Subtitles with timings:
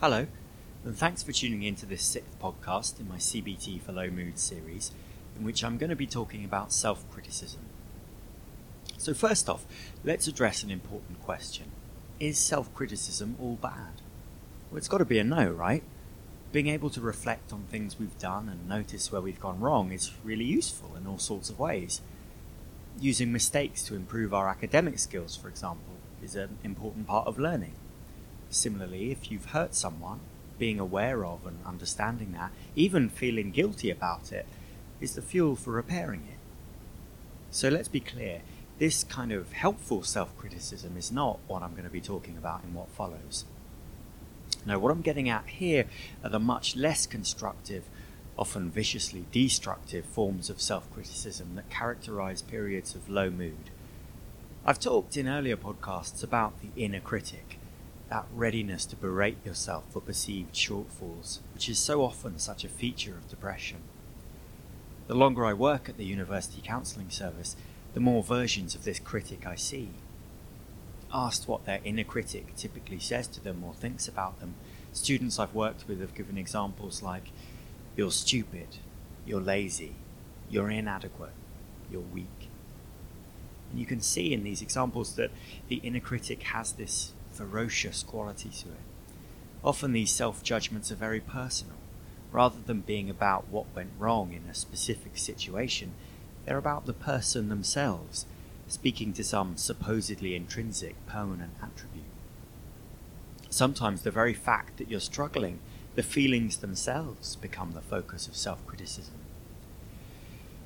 [0.00, 0.26] Hello,
[0.82, 4.38] and thanks for tuning in to this sixth podcast in my CBT for Low Mood
[4.38, 4.92] series,
[5.38, 7.60] in which I'm going to be talking about self criticism.
[8.96, 9.66] So, first off,
[10.02, 11.66] let's address an important question
[12.18, 14.00] Is self criticism all bad?
[14.70, 15.82] Well, it's got to be a no, right?
[16.50, 20.12] Being able to reflect on things we've done and notice where we've gone wrong is
[20.24, 22.00] really useful in all sorts of ways.
[22.98, 25.92] Using mistakes to improve our academic skills, for example,
[26.24, 27.74] is an important part of learning.
[28.50, 30.20] Similarly, if you've hurt someone,
[30.58, 34.46] being aware of and understanding that, even feeling guilty about it,
[35.00, 36.38] is the fuel for repairing it.
[37.50, 38.42] So let's be clear
[38.78, 42.64] this kind of helpful self criticism is not what I'm going to be talking about
[42.64, 43.44] in what follows.
[44.66, 45.86] Now, what I'm getting at here
[46.24, 47.84] are the much less constructive,
[48.36, 53.70] often viciously destructive forms of self criticism that characterize periods of low mood.
[54.66, 57.59] I've talked in earlier podcasts about the inner critic
[58.10, 63.12] that readiness to berate yourself for perceived shortfalls, which is so often such a feature
[63.12, 63.78] of depression.
[65.06, 67.56] The longer I work at the university counselling service,
[67.94, 69.90] the more versions of this critic I see.
[71.14, 74.54] Asked what their inner critic typically says to them or thinks about them,
[74.92, 77.30] students I've worked with have given examples like,
[77.96, 78.78] You're stupid,
[79.24, 79.94] you're lazy,
[80.48, 81.32] you're inadequate,
[81.90, 82.48] you're weak.
[83.70, 85.30] And you can see in these examples that
[85.68, 88.84] the inner critic has this ferocious quality to it.
[89.64, 91.76] Often these self judgments are very personal.
[92.32, 95.92] Rather than being about what went wrong in a specific situation,
[96.44, 98.26] they're about the person themselves,
[98.68, 102.04] speaking to some supposedly intrinsic permanent attribute.
[103.48, 105.60] Sometimes the very fact that you're struggling,
[105.94, 109.14] the feelings themselves become the focus of self criticism.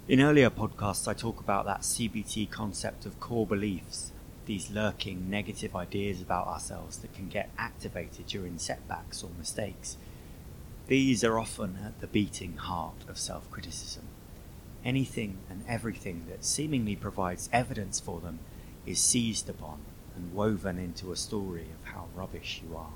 [0.08, 4.10] In earlier podcasts, I talk about that CBT concept of core beliefs
[4.46, 9.96] these lurking negative ideas about ourselves that can get activated during setbacks or mistakes.
[10.86, 14.04] These are often at the beating heart of self criticism.
[14.84, 18.40] Anything and everything that seemingly provides evidence for them
[18.84, 19.80] is seized upon
[20.14, 22.92] and woven into a story of how rubbish you are.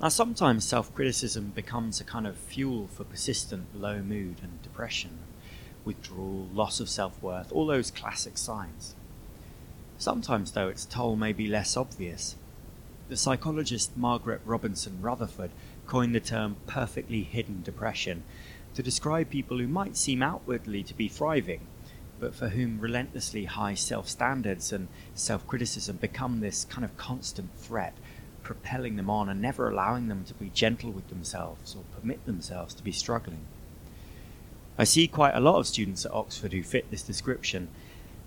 [0.00, 5.20] Now, sometimes self criticism becomes a kind of fuel for persistent low mood and depression
[5.86, 8.94] withdrawal, loss of self worth, all those classic signs.
[9.96, 12.36] Sometimes, though, its toll may be less obvious.
[13.08, 15.52] The psychologist Margaret Robinson Rutherford
[15.86, 18.24] coined the term perfectly hidden depression
[18.74, 21.66] to describe people who might seem outwardly to be thriving,
[22.20, 27.56] but for whom relentlessly high self standards and self criticism become this kind of constant
[27.56, 27.94] threat,
[28.42, 32.74] propelling them on and never allowing them to be gentle with themselves or permit themselves
[32.74, 33.46] to be struggling.
[34.78, 37.68] I see quite a lot of students at Oxford who fit this description,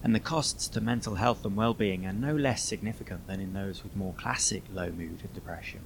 [0.04, 3.84] and the costs to mental health and well-being are no less significant than in those
[3.84, 5.82] with more classic low mood and depression.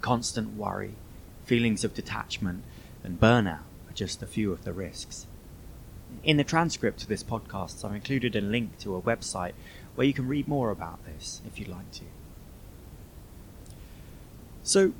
[0.00, 0.94] Constant worry,
[1.44, 2.64] feelings of detachment,
[3.04, 5.26] and burnout are just a few of the risks.
[6.24, 9.52] In the transcript of this podcast, I've included a link to a website
[9.96, 12.04] where you can read more about this if you'd like to.
[14.62, 14.92] So,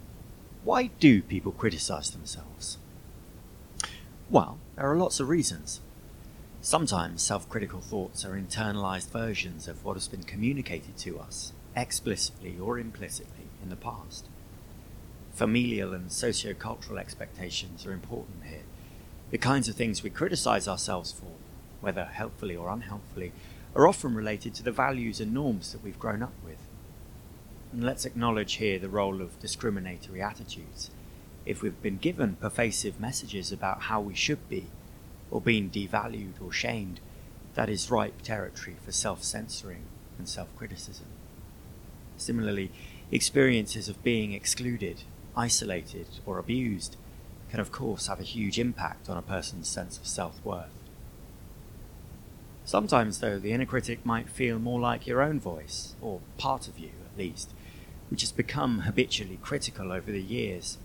[0.62, 2.78] why do people criticize themselves?
[4.28, 5.80] Well, there are lots of reasons.
[6.60, 12.58] Sometimes self critical thoughts are internalized versions of what has been communicated to us, explicitly
[12.58, 14.26] or implicitly, in the past.
[15.32, 18.64] Familial and socio-cultural expectations are important here.
[19.30, 21.30] The kinds of things we criticize ourselves for,
[21.80, 23.30] whether helpfully or unhelpfully,
[23.76, 26.58] are often related to the values and norms that we've grown up with.
[27.72, 30.90] And let's acknowledge here the role of discriminatory attitudes
[31.46, 34.66] if we've been given pervasive messages about how we should be,
[35.30, 37.00] or been devalued or shamed,
[37.54, 39.84] that is ripe territory for self censoring
[40.18, 41.06] and self criticism.
[42.16, 42.70] Similarly,
[43.10, 45.02] experiences of being excluded,
[45.36, 46.96] isolated, or abused
[47.50, 50.70] can, of course, have a huge impact on a person's sense of self worth.
[52.64, 56.80] Sometimes, though, the inner critic might feel more like your own voice, or part of
[56.80, 57.52] you at least,
[58.10, 60.78] which has become habitually critical over the years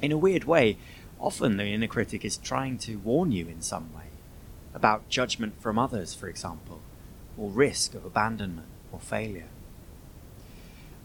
[0.00, 0.78] in a weird way,
[1.18, 4.04] often the inner critic is trying to warn you in some way
[4.74, 6.80] about judgment from others, for example,
[7.36, 9.48] or risk of abandonment or failure.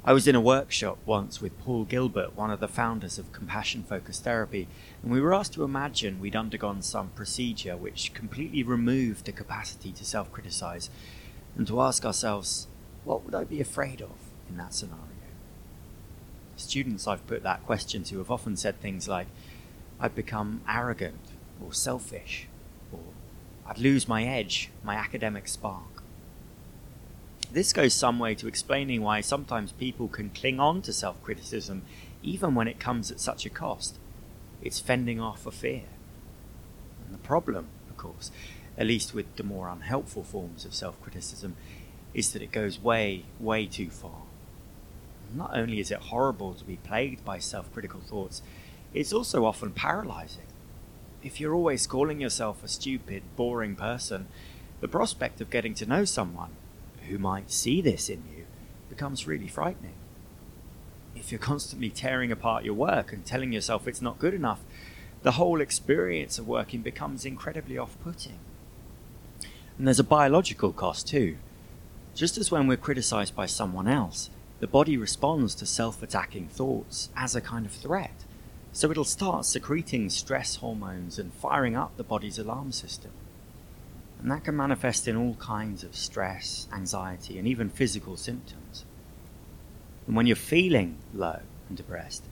[0.06, 3.84] I was in a workshop once with Paul Gilbert, one of the founders of compassion
[3.84, 4.68] focused therapy,
[5.02, 9.94] and we were asked to imagine we'd undergone some procedure which completely removed the capacity
[9.94, 10.90] to self criticize,
[11.56, 12.68] and to ask ourselves,
[13.06, 14.12] what would I be afraid of
[14.50, 15.13] in that scenario?
[16.56, 19.28] Students I've put that question to have often said things like,
[20.00, 21.20] I'd become arrogant
[21.64, 22.48] or selfish,
[22.92, 23.00] or
[23.66, 26.04] I'd lose my edge, my academic spark.
[27.52, 31.84] This goes some way to explaining why sometimes people can cling on to self criticism
[32.24, 33.98] even when it comes at such a cost.
[34.62, 35.84] It's fending off a fear.
[37.06, 38.32] And the problem, of course,
[38.78, 41.56] at least with the more unhelpful forms of self criticism,
[42.14, 44.24] is that it goes way, way too far.
[45.34, 48.42] Not only is it horrible to be plagued by self critical thoughts,
[48.94, 50.46] it's also often paralyzing.
[51.24, 54.28] If you're always calling yourself a stupid, boring person,
[54.82, 56.52] the prospect of getting to know someone
[57.08, 58.46] who might see this in you
[58.90, 59.96] becomes really frightening.
[61.16, 64.60] If you're constantly tearing apart your work and telling yourself it's not good enough,
[65.24, 68.40] the whole experience of working becomes incredibly off putting.
[69.78, 71.38] And there's a biological cost too.
[72.14, 74.30] Just as when we're criticized by someone else,
[74.60, 78.26] the body responds to self attacking thoughts as a kind of threat.
[78.72, 83.12] So it'll start secreting stress hormones and firing up the body's alarm system.
[84.20, 88.86] And that can manifest in all kinds of stress, anxiety, and even physical symptoms.
[90.08, 92.24] And when you're feeling low and depressed,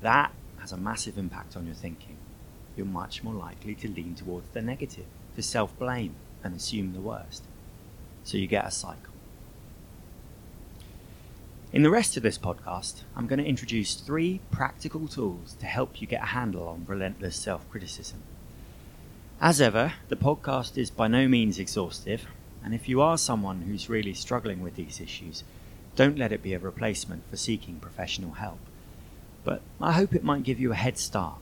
[0.00, 2.16] that has a massive impact on your thinking.
[2.76, 7.00] You're much more likely to lean towards the negative, to self blame, and assume the
[7.00, 7.44] worst.
[8.24, 9.11] So you get a cycle.
[11.72, 16.02] In the rest of this podcast, I'm going to introduce three practical tools to help
[16.02, 18.22] you get a handle on relentless self criticism.
[19.40, 22.26] As ever, the podcast is by no means exhaustive,
[22.62, 25.44] and if you are someone who's really struggling with these issues,
[25.96, 28.60] don't let it be a replacement for seeking professional help.
[29.42, 31.38] But I hope it might give you a head start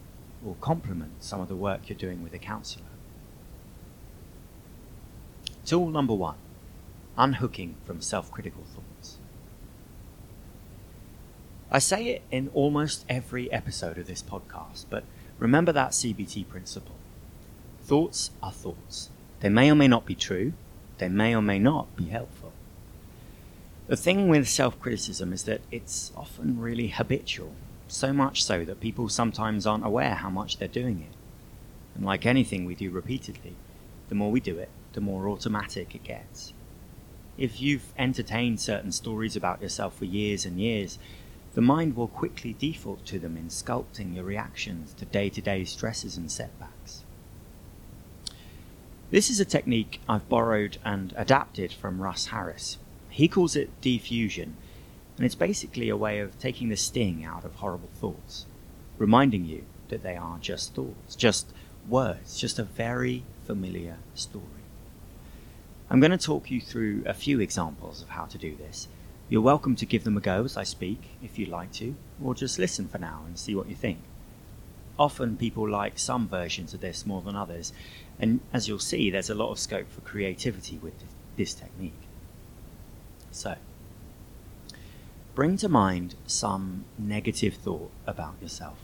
[0.46, 2.84] or complement some of the work you're doing with a counsellor.
[5.66, 6.36] Tool number one
[7.18, 9.18] unhooking from self critical thoughts.
[11.72, 15.04] I say it in almost every episode of this podcast, but
[15.38, 16.96] remember that CBT principle.
[17.82, 19.10] Thoughts are thoughts.
[19.38, 20.52] They may or may not be true,
[20.98, 22.52] they may or may not be helpful.
[23.86, 27.52] The thing with self criticism is that it's often really habitual,
[27.86, 31.16] so much so that people sometimes aren't aware how much they're doing it.
[31.94, 33.54] And like anything we do repeatedly,
[34.08, 36.52] the more we do it, the more automatic it gets.
[37.38, 40.98] If you've entertained certain stories about yourself for years and years,
[41.54, 45.64] the mind will quickly default to them in sculpting your reactions to day to day
[45.64, 47.02] stresses and setbacks.
[49.10, 52.78] This is a technique I've borrowed and adapted from Russ Harris.
[53.08, 54.52] He calls it defusion,
[55.16, 58.46] and it's basically a way of taking the sting out of horrible thoughts,
[58.98, 61.52] reminding you that they are just thoughts, just
[61.88, 64.44] words, just a very familiar story.
[65.90, 68.86] I'm going to talk you through a few examples of how to do this
[69.30, 72.34] you're welcome to give them a go as I speak, if you'd like to, or
[72.34, 74.00] just listen for now and see what you think.
[74.98, 77.72] Often people like some versions of this more than others,
[78.18, 80.94] and as you'll see, there's a lot of scope for creativity with
[81.36, 81.92] this technique.
[83.30, 83.54] So,
[85.36, 88.78] bring to mind some negative thought about yourself.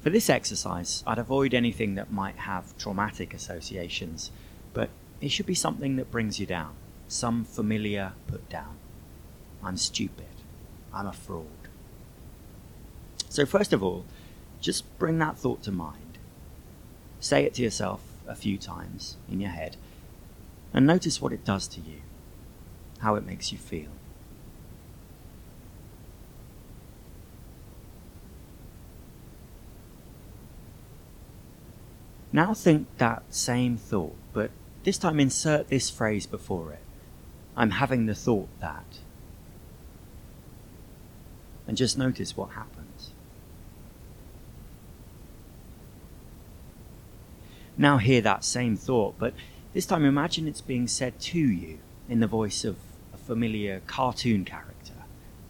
[0.00, 4.32] For this exercise, I'd avoid anything that might have traumatic associations,
[4.74, 4.90] but
[5.20, 6.74] it should be something that brings you down,
[7.06, 8.78] some familiar put down.
[9.62, 10.26] I'm stupid.
[10.92, 11.46] I'm a fraud.
[13.28, 14.04] So, first of all,
[14.60, 16.18] just bring that thought to mind.
[17.20, 19.76] Say it to yourself a few times in your head
[20.72, 22.00] and notice what it does to you,
[23.00, 23.90] how it makes you feel.
[32.32, 34.50] Now think that same thought, but
[34.84, 36.80] this time insert this phrase before it.
[37.54, 38.98] I'm having the thought that
[41.72, 43.12] and just notice what happens.
[47.78, 49.32] Now hear that same thought, but
[49.72, 51.78] this time imagine it's being said to you
[52.10, 52.76] in the voice of
[53.14, 54.92] a familiar cartoon character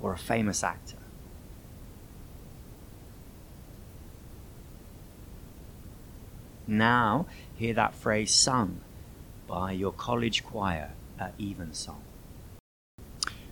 [0.00, 0.98] or a famous actor.
[6.68, 7.26] Now
[7.56, 8.80] hear that phrase sung
[9.48, 12.02] by your college choir at Evensong.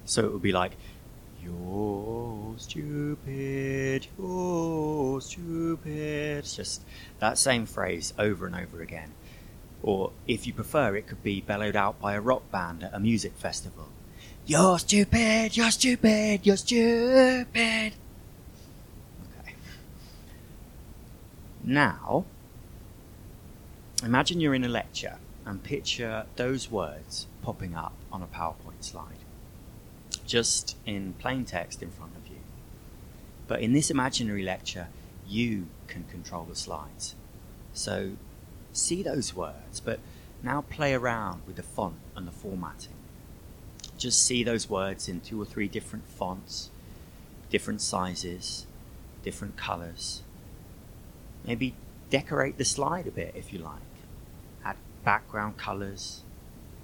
[0.05, 0.77] So it would be like,
[2.59, 6.39] stupid, you're stupid.
[6.39, 6.83] It's just
[7.19, 9.13] that same phrase over and over again.
[9.83, 13.01] Or if you prefer, it could be bellowed out by a rock band at a
[13.01, 13.89] music festival.
[14.47, 17.95] You're stupid, you're stupid, you're stupid.
[19.41, 19.55] Okay.
[21.65, 22.25] Now,
[24.03, 29.21] imagine you're in a lecture and picture those words popping up on a PowerPoint slide
[30.31, 32.30] just in plain text in front of you.
[33.51, 34.87] But in this imaginary lecture,
[35.27, 37.17] you can control the slides.
[37.73, 38.13] So
[38.73, 39.99] see those words, but
[40.41, 42.95] now play around with the font and the formatting.
[43.99, 46.71] just see those words in two or three different fonts,
[47.51, 48.67] different sizes,
[49.25, 50.23] different colours.
[51.45, 51.75] Maybe
[52.09, 53.83] decorate the slide a bit if you like.
[54.65, 56.23] Add background colours,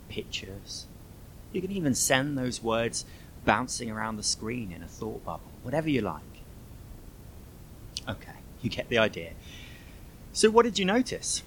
[0.08, 0.86] pictures.
[1.52, 3.04] You can even send those words
[3.44, 6.35] bouncing around the screen in a thought bubble, whatever you like.
[8.08, 9.32] Okay, you get the idea.
[10.32, 11.42] So, what did you notice?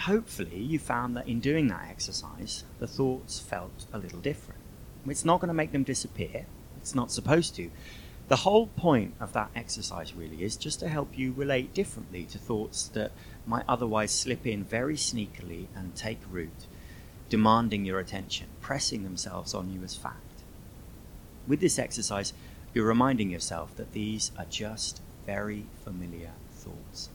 [0.00, 4.60] Hopefully, you found that in doing that exercise, the thoughts felt a little different.
[5.06, 6.46] It's not going to make them disappear,
[6.78, 7.70] it's not supposed to.
[8.28, 12.38] The whole point of that exercise really is just to help you relate differently to
[12.38, 13.10] thoughts that
[13.44, 16.66] might otherwise slip in very sneakily and take root,
[17.28, 20.42] demanding your attention, pressing themselves on you as fact.
[21.48, 22.32] With this exercise,
[22.72, 27.08] you're reminding yourself that these are just very familiar thoughts.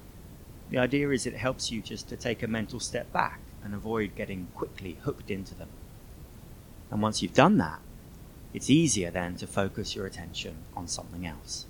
[0.70, 4.16] The idea is it helps you just to take a mental step back and avoid
[4.16, 5.68] getting quickly hooked into them.
[6.90, 7.82] And once you've done that,
[8.54, 11.66] it's easier then to focus your attention on something else,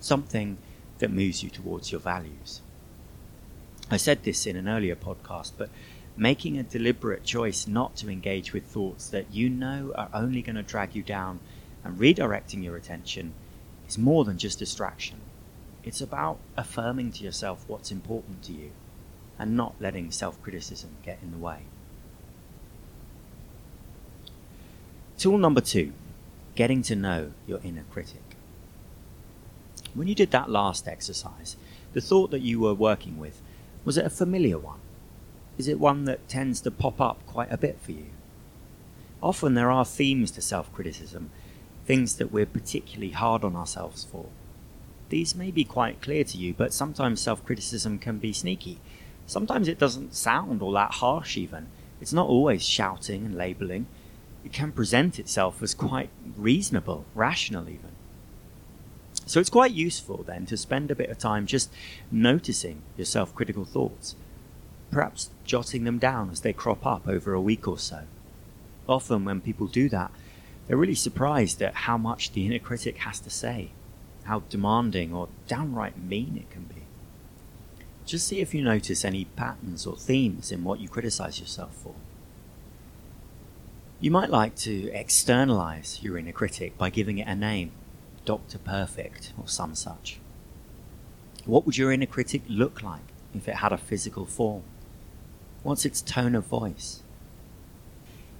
[0.00, 0.58] something
[0.98, 2.60] that moves you towards your values.
[3.88, 5.70] I said this in an earlier podcast, but
[6.16, 10.56] making a deliberate choice not to engage with thoughts that you know are only going
[10.56, 11.38] to drag you down
[11.84, 13.32] and redirecting your attention
[13.86, 15.20] is more than just distraction.
[15.84, 18.70] It's about affirming to yourself what's important to you
[19.38, 21.62] and not letting self criticism get in the way.
[25.18, 25.92] Tool number two
[26.54, 28.22] getting to know your inner critic.
[29.92, 31.56] When you did that last exercise,
[31.92, 33.40] the thought that you were working with,
[33.84, 34.80] was it a familiar one?
[35.58, 38.06] Is it one that tends to pop up quite a bit for you?
[39.22, 41.30] Often there are themes to self criticism,
[41.86, 44.26] things that we're particularly hard on ourselves for.
[45.14, 48.80] These may be quite clear to you, but sometimes self criticism can be sneaky.
[49.26, 51.68] Sometimes it doesn't sound all that harsh, even.
[52.00, 53.86] It's not always shouting and labeling.
[54.44, 57.92] It can present itself as quite reasonable, rational, even.
[59.24, 61.72] So it's quite useful then to spend a bit of time just
[62.10, 64.16] noticing your self critical thoughts,
[64.90, 68.00] perhaps jotting them down as they crop up over a week or so.
[68.88, 70.10] Often, when people do that,
[70.66, 73.70] they're really surprised at how much the inner critic has to say,
[74.24, 76.82] how demanding or downright mean it can be.
[78.04, 81.94] Just see if you notice any patterns or themes in what you criticize yourself for.
[84.00, 87.72] You might like to externalize your inner critic by giving it a name,
[88.26, 88.58] Dr.
[88.58, 90.18] Perfect or some such.
[91.46, 93.02] What would your inner critic look like
[93.34, 94.62] if it had a physical form?
[95.62, 97.02] What's its tone of voice?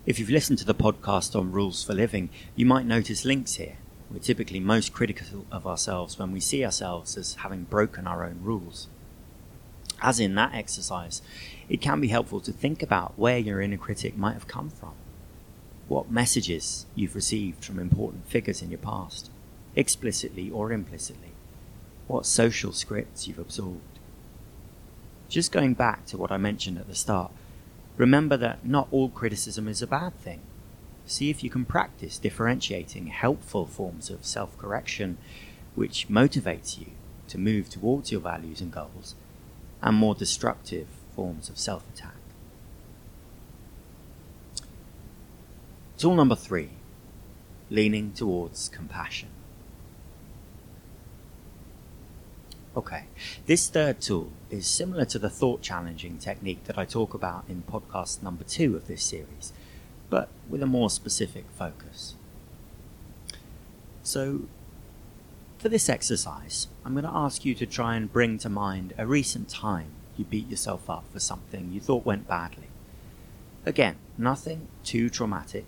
[0.04, 3.78] If you've listened to the podcast on rules for living, you might notice links here.
[4.14, 8.38] We're typically most critical of ourselves when we see ourselves as having broken our own
[8.42, 8.86] rules.
[10.00, 11.20] As in that exercise,
[11.68, 14.92] it can be helpful to think about where your inner critic might have come from
[15.88, 19.30] what messages you've received from important figures in your past,
[19.76, 21.32] explicitly or implicitly,
[22.06, 23.98] what social scripts you've absorbed.
[25.28, 27.32] Just going back to what I mentioned at the start,
[27.96, 30.40] remember that not all criticism is a bad thing.
[31.06, 35.18] See if you can practice differentiating helpful forms of self correction,
[35.74, 36.92] which motivates you
[37.28, 39.14] to move towards your values and goals,
[39.82, 42.14] and more destructive forms of self attack.
[45.98, 46.70] Tool number three
[47.70, 49.28] leaning towards compassion.
[52.76, 53.04] Okay,
[53.46, 57.62] this third tool is similar to the thought challenging technique that I talk about in
[57.62, 59.52] podcast number two of this series,
[60.14, 62.14] but with a more specific focus.
[64.04, 64.42] So,
[65.58, 69.08] for this exercise, I'm going to ask you to try and bring to mind a
[69.08, 72.68] recent time you beat yourself up for something you thought went badly.
[73.66, 75.64] Again, nothing too traumatic,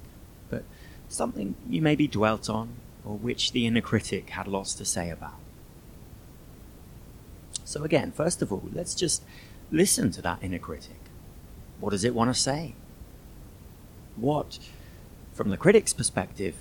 [0.48, 0.62] but
[1.08, 2.68] something you maybe dwelt on
[3.04, 5.40] or which the inner critic had lots to say about.
[7.64, 9.24] So, again, first of all, let's just
[9.72, 11.00] listen to that inner critic.
[11.80, 12.76] What does it want to say?
[14.16, 14.58] What,
[15.32, 16.56] from the critic's perspective,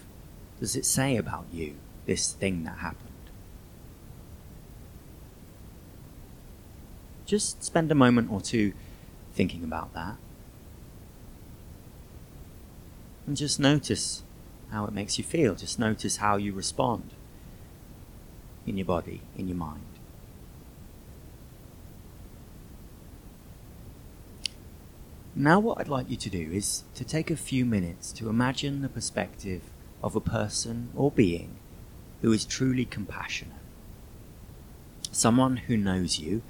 [0.60, 3.10] does it say about you, this thing that happened?
[7.26, 8.74] Just spend a moment or two
[9.34, 10.18] thinking about that.
[13.26, 14.24] And just notice
[14.72, 15.56] how it makes you feel.
[15.56, 17.12] Just notice how you respond
[18.68, 19.82] in your body, in your mind.
[25.38, 28.82] Now, what I'd like you to do is to take a few minutes to imagine
[28.82, 29.64] the perspective
[30.02, 31.58] of a person or being
[32.22, 33.58] who is truly compassionate.
[35.12, 36.42] Someone who knows you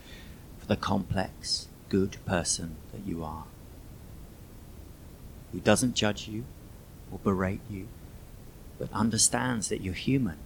[0.59, 3.45] for the complex, good person that you are.
[5.51, 6.45] Who doesn't judge you,
[7.11, 7.87] or berate you,
[8.77, 10.37] but understands that you're human,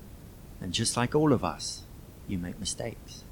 [0.61, 1.83] and just like all of us,
[2.25, 3.25] you make mistakes.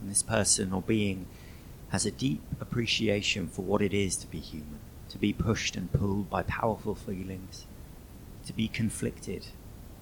[0.00, 1.26] And this person or being
[1.90, 4.78] has a deep appreciation for what it is to be human,
[5.08, 7.66] to be pushed and pulled by powerful feelings,
[8.46, 9.46] to be conflicted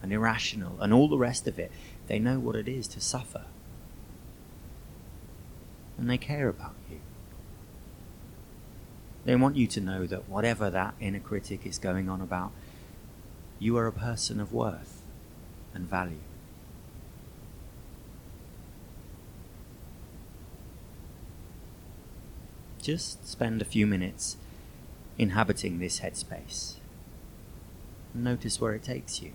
[0.02, 1.72] and irrational, and all the rest of it.
[2.06, 3.44] They know what it is to suffer.
[5.98, 7.00] And they care about you.
[9.24, 12.52] They want you to know that whatever that inner critic is going on about,
[13.58, 15.02] you are a person of worth
[15.74, 16.27] and value.
[22.80, 24.36] Just spend a few minutes
[25.18, 26.74] inhabiting this headspace.
[28.14, 29.32] Notice where it takes you.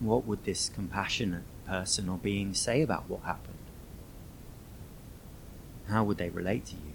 [0.00, 3.54] What would this compassionate person or being say about what happened?
[5.88, 6.94] How would they relate to you?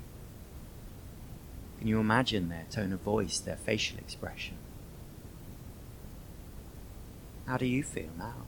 [1.80, 4.58] Can you imagine their tone of voice, their facial expression?
[7.48, 8.44] How do you feel now,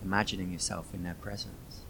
[0.00, 1.82] imagining yourself in their presence?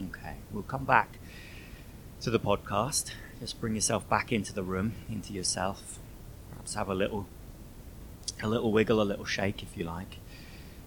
[0.00, 1.18] Okay, we'll come back
[2.22, 3.12] to the podcast.
[3.38, 5.98] Just bring yourself back into the room, into yourself.
[6.50, 7.26] Perhaps have a little
[8.42, 10.16] a little wiggle, a little shake if you like.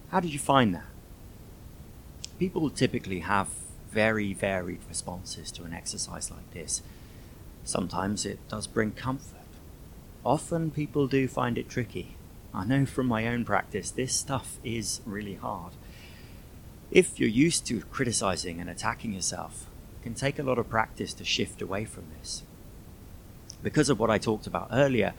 [0.09, 0.85] How did you find that?
[2.39, 3.49] People typically have
[3.91, 6.81] very varied responses to an exercise like this.
[7.63, 9.39] Sometimes it does bring comfort.
[10.25, 12.15] Often people do find it tricky.
[12.53, 15.73] I know from my own practice this stuff is really hard.
[16.91, 19.65] If you're used to criticizing and attacking yourself,
[19.95, 22.43] it can take a lot of practice to shift away from this.
[23.63, 25.13] Because of what I talked about earlier,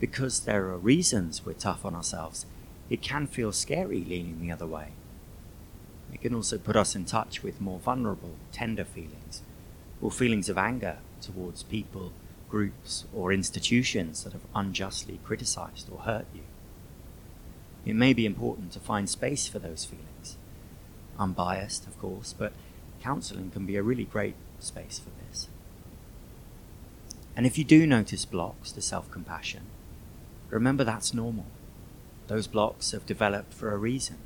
[0.00, 2.44] because there are reasons we're tough on ourselves,
[2.90, 4.88] it can feel scary leaning the other way.
[6.12, 9.42] It can also put us in touch with more vulnerable, tender feelings,
[10.02, 12.12] or feelings of anger towards people,
[12.48, 16.42] groups, or institutions that have unjustly criticized or hurt you.
[17.84, 20.36] It may be important to find space for those feelings.
[21.18, 22.52] Unbiased, of course, but
[23.02, 25.48] counseling can be a really great space for this.
[27.36, 29.62] And if you do notice blocks to self compassion,
[30.50, 31.46] remember that's normal.
[32.26, 34.16] Those blocks have developed for a reason.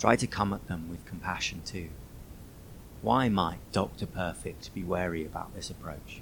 [0.00, 1.90] Try to come at them with compassion too.
[3.00, 4.06] Why might Dr.
[4.06, 6.20] Perfect be wary about this approach?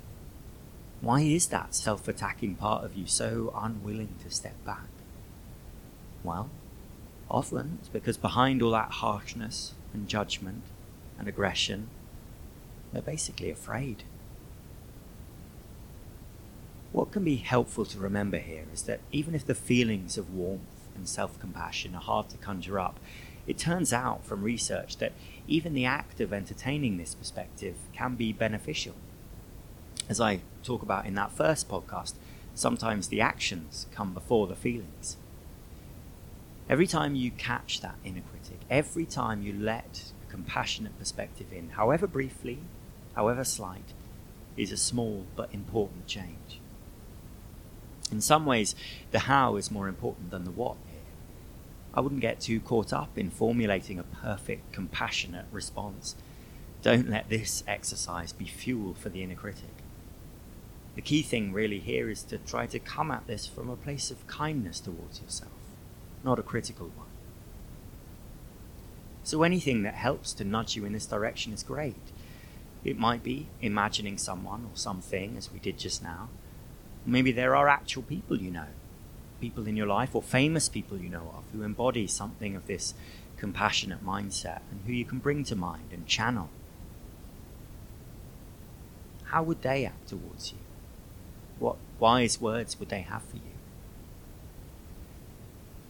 [1.01, 4.89] Why is that self attacking part of you so unwilling to step back?
[6.23, 6.51] Well,
[7.31, 10.65] often it's because behind all that harshness and judgment
[11.19, 11.89] and aggression,
[12.93, 14.05] they're basically afraid.
[16.93, 20.61] What can be helpful to remember here is that even if the feelings of warmth
[20.95, 22.99] and self compassion are hard to conjure up,
[23.47, 25.13] it turns out from research that
[25.47, 28.95] even the act of entertaining this perspective can be beneficial.
[30.09, 32.15] As I talk about in that first podcast,
[32.55, 35.17] sometimes the actions come before the feelings.
[36.69, 41.71] Every time you catch that inner critic, every time you let a compassionate perspective in,
[41.71, 42.59] however briefly,
[43.15, 43.93] however slight,
[44.57, 46.61] is a small but important change.
[48.11, 48.75] In some ways,
[49.11, 50.77] the how is more important than the what
[51.97, 56.15] I wouldn't get too caught up in formulating a perfect, compassionate response.
[56.83, 59.83] Don't let this exercise be fuel for the inner critic.
[60.95, 64.11] The key thing really here is to try to come at this from a place
[64.11, 65.53] of kindness towards yourself,
[66.23, 67.07] not a critical one.
[69.25, 71.97] So anything that helps to nudge you in this direction is great.
[72.85, 76.29] It might be imagining someone or something, as we did just now.
[77.07, 78.69] Maybe there are actual people you know
[79.41, 82.95] people in your life or famous people you know of who embody something of this
[83.37, 86.49] compassionate mindset and who you can bring to mind and channel.
[89.25, 90.59] How would they act towards you?
[91.59, 93.43] What wise words would they have for you?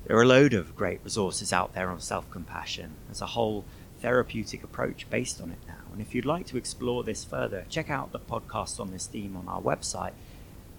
[0.07, 2.93] There are a load of great resources out there on self compassion.
[3.07, 3.65] There's a whole
[4.01, 5.83] therapeutic approach based on it now.
[5.93, 9.37] And if you'd like to explore this further, check out the podcast on this theme
[9.37, 10.13] on our website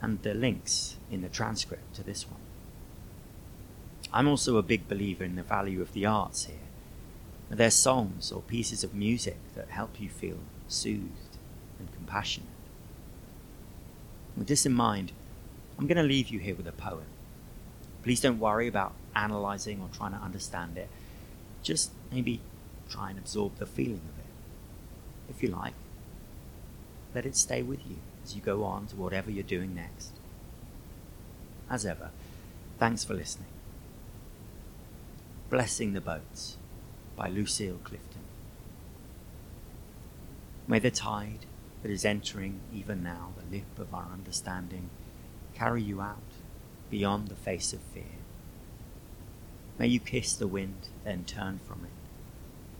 [0.01, 2.39] and the links in the transcript to this one.
[4.13, 6.56] I'm also a big believer in the value of the arts here.
[7.50, 11.38] There's songs or pieces of music that help you feel soothed
[11.80, 12.50] and compassionate.
[14.36, 15.12] With this in mind,
[15.78, 17.06] I'm going to leave you here with a poem.
[18.04, 20.89] Please don't worry about analyzing or trying to understand it.
[21.63, 22.41] Just maybe
[22.89, 25.30] try and absorb the feeling of it.
[25.30, 25.74] If you like,
[27.13, 30.12] let it stay with you as you go on to whatever you're doing next.
[31.70, 32.12] as ever,
[32.78, 33.57] thanks for listening.
[35.50, 36.58] Blessing the Boats
[37.16, 38.20] by Lucille Clifton.
[40.68, 41.46] May the tide
[41.82, 44.90] that is entering even now the lip of our understanding
[45.56, 46.18] carry you out
[46.90, 48.20] beyond the face of fear.
[49.80, 51.92] May you kiss the wind, then turn from it,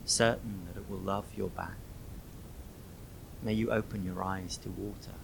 [0.04, 1.78] certain that it will love your back.
[3.42, 5.16] May you open your eyes to water,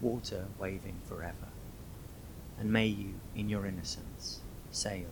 [0.00, 1.48] water waving forever,
[2.56, 5.08] and may you, in your innocence, sail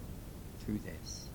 [0.65, 1.34] through this